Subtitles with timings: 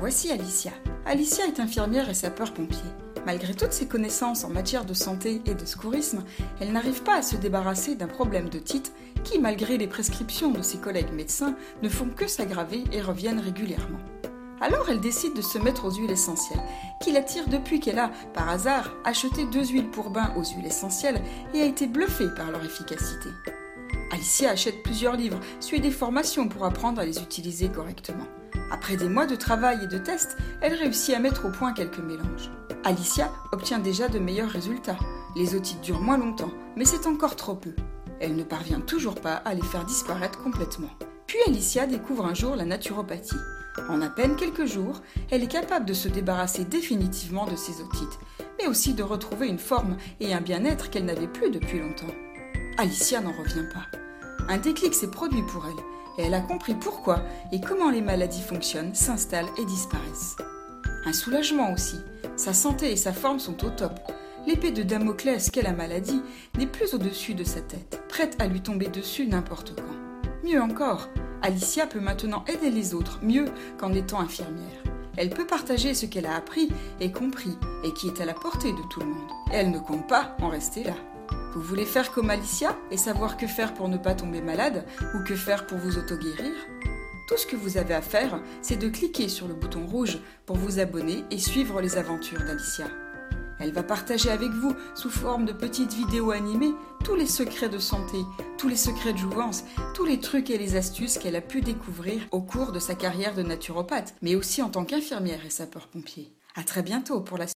[0.00, 0.70] Voici Alicia.
[1.06, 2.84] Alicia est infirmière et sapeur-pompier.
[3.26, 6.22] Malgré toutes ses connaissances en matière de santé et de secourisme,
[6.60, 8.92] elle n'arrive pas à se débarrasser d'un problème de titre
[9.24, 13.98] qui, malgré les prescriptions de ses collègues médecins, ne font que s'aggraver et reviennent régulièrement.
[14.60, 16.62] Alors elle décide de se mettre aux huiles essentielles,
[17.00, 21.20] qui l'attire depuis qu'elle a, par hasard, acheté deux huiles pour bain aux huiles essentielles
[21.54, 23.30] et a été bluffée par leur efficacité.
[24.10, 28.26] Alicia achète plusieurs livres, suit des formations pour apprendre à les utiliser correctement.
[28.70, 31.98] Après des mois de travail et de tests, elle réussit à mettre au point quelques
[31.98, 32.50] mélanges.
[32.84, 34.98] Alicia obtient déjà de meilleurs résultats.
[35.36, 37.74] Les otites durent moins longtemps, mais c'est encore trop peu.
[38.20, 40.90] Elle ne parvient toujours pas à les faire disparaître complètement.
[41.26, 43.36] Puis Alicia découvre un jour la naturopathie.
[43.88, 48.18] En à peine quelques jours, elle est capable de se débarrasser définitivement de ses otites,
[48.58, 52.06] mais aussi de retrouver une forme et un bien-être qu'elle n'avait plus depuis longtemps.
[52.80, 53.86] Alicia n'en revient pas.
[54.48, 58.40] Un déclic s'est produit pour elle, et elle a compris pourquoi et comment les maladies
[58.40, 60.36] fonctionnent, s'installent et disparaissent.
[61.04, 61.96] Un soulagement aussi.
[62.36, 63.98] Sa santé et sa forme sont au top.
[64.46, 66.22] L'épée de Damoclès qu'est la maladie
[66.56, 70.48] n'est plus au-dessus de sa tête, prête à lui tomber dessus n'importe quand.
[70.48, 71.08] Mieux encore,
[71.42, 74.84] Alicia peut maintenant aider les autres mieux qu'en étant infirmière.
[75.16, 76.70] Elle peut partager ce qu'elle a appris
[77.00, 79.32] et compris et qui est à la portée de tout le monde.
[79.52, 80.94] elle ne compte pas en rester là.
[81.54, 85.24] Vous voulez faire comme Alicia et savoir que faire pour ne pas tomber malade ou
[85.24, 86.52] que faire pour vous auto-guérir?
[87.26, 90.56] Tout ce que vous avez à faire, c'est de cliquer sur le bouton rouge pour
[90.56, 92.86] vous abonner et suivre les aventures d'Alicia.
[93.60, 97.78] Elle va partager avec vous, sous forme de petites vidéos animées, tous les secrets de
[97.78, 98.18] santé,
[98.56, 102.22] tous les secrets de jouvence, tous les trucs et les astuces qu'elle a pu découvrir
[102.30, 106.32] au cours de sa carrière de naturopathe, mais aussi en tant qu'infirmière et sapeur-pompier.
[106.54, 107.46] À très bientôt pour la